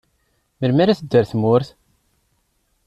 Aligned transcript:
Melmi 0.59 0.81
ara 0.83 0.97
teddu 0.99 1.13
ɣer 1.19 1.23
tmurt? 1.31 1.69